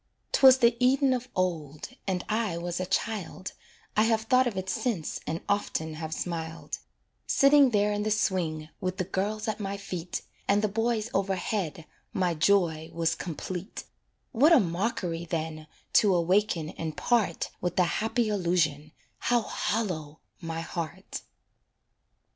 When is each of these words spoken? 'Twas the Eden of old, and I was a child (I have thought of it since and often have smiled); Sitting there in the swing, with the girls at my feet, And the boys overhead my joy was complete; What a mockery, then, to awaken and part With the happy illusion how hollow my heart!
'Twas 0.31 0.57
the 0.57 0.75
Eden 0.79 1.13
of 1.13 1.29
old, 1.35 1.89
and 2.07 2.25
I 2.27 2.57
was 2.57 2.79
a 2.79 2.87
child 2.87 3.51
(I 3.95 4.05
have 4.05 4.21
thought 4.23 4.47
of 4.47 4.57
it 4.57 4.67
since 4.67 5.19
and 5.27 5.41
often 5.47 5.93
have 5.93 6.11
smiled); 6.11 6.79
Sitting 7.27 7.69
there 7.69 7.93
in 7.93 8.01
the 8.01 8.09
swing, 8.09 8.69
with 8.79 8.97
the 8.97 9.03
girls 9.03 9.47
at 9.47 9.59
my 9.59 9.77
feet, 9.77 10.23
And 10.47 10.63
the 10.63 10.67
boys 10.67 11.11
overhead 11.13 11.85
my 12.13 12.33
joy 12.33 12.89
was 12.91 13.13
complete; 13.13 13.83
What 14.31 14.51
a 14.51 14.59
mockery, 14.59 15.25
then, 15.25 15.67
to 15.93 16.15
awaken 16.15 16.69
and 16.71 16.97
part 16.97 17.51
With 17.61 17.75
the 17.75 17.83
happy 17.83 18.27
illusion 18.27 18.93
how 19.19 19.41
hollow 19.43 20.19
my 20.39 20.61
heart! 20.61 21.21